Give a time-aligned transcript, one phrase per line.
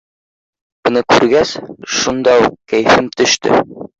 [0.87, 1.51] Быны күргәс,
[1.97, 3.63] шунда уҡ кәйефем төштө.